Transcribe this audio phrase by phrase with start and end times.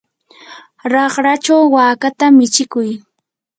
[0.91, 2.89] raqrachaw wakata michikuy.